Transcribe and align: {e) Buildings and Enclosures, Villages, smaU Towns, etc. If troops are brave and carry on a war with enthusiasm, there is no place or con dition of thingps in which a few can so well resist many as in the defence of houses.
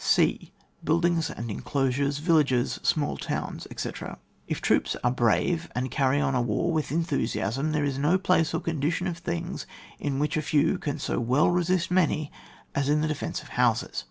{e) 0.17 0.51
Buildings 0.83 1.29
and 1.29 1.51
Enclosures, 1.51 2.17
Villages, 2.17 2.79
smaU 2.81 3.19
Towns, 3.19 3.67
etc. 3.69 4.17
If 4.47 4.59
troops 4.59 4.95
are 5.03 5.11
brave 5.11 5.69
and 5.75 5.91
carry 5.91 6.19
on 6.19 6.33
a 6.33 6.41
war 6.41 6.71
with 6.71 6.91
enthusiasm, 6.91 7.71
there 7.71 7.85
is 7.85 7.99
no 7.99 8.17
place 8.17 8.51
or 8.55 8.61
con 8.61 8.81
dition 8.81 9.07
of 9.07 9.23
thingps 9.23 9.67
in 9.99 10.17
which 10.17 10.37
a 10.37 10.41
few 10.41 10.79
can 10.79 10.97
so 10.97 11.19
well 11.19 11.51
resist 11.51 11.91
many 11.91 12.31
as 12.73 12.89
in 12.89 13.01
the 13.01 13.07
defence 13.07 13.43
of 13.43 13.49
houses. 13.49 13.99